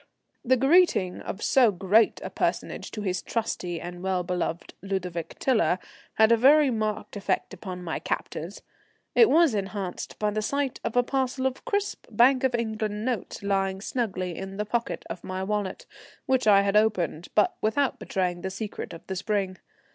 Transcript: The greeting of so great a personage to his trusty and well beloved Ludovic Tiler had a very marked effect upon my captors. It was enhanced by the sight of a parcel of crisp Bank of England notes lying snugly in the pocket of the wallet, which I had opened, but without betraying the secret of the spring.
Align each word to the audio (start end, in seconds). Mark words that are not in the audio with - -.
The 0.43 0.57
greeting 0.57 1.21
of 1.21 1.43
so 1.43 1.69
great 1.71 2.19
a 2.23 2.31
personage 2.31 2.89
to 2.89 3.03
his 3.03 3.21
trusty 3.21 3.79
and 3.79 4.01
well 4.01 4.23
beloved 4.23 4.73
Ludovic 4.81 5.37
Tiler 5.37 5.77
had 6.15 6.31
a 6.31 6.37
very 6.37 6.71
marked 6.71 7.15
effect 7.15 7.53
upon 7.53 7.83
my 7.83 7.99
captors. 7.99 8.63
It 9.13 9.29
was 9.29 9.53
enhanced 9.53 10.17
by 10.17 10.31
the 10.31 10.41
sight 10.41 10.79
of 10.83 10.95
a 10.97 11.03
parcel 11.03 11.45
of 11.45 11.65
crisp 11.65 12.07
Bank 12.09 12.43
of 12.43 12.55
England 12.55 13.05
notes 13.05 13.43
lying 13.43 13.79
snugly 13.79 14.35
in 14.35 14.57
the 14.57 14.65
pocket 14.65 15.05
of 15.07 15.21
the 15.21 15.45
wallet, 15.45 15.85
which 16.25 16.47
I 16.47 16.63
had 16.63 16.75
opened, 16.75 17.27
but 17.35 17.55
without 17.61 17.99
betraying 17.99 18.41
the 18.41 18.49
secret 18.49 18.93
of 18.93 19.05
the 19.05 19.15
spring. 19.15 19.59